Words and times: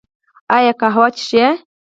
ایا 0.55 0.73
قهوه 0.79 1.07
څښئ؟ 1.17 1.45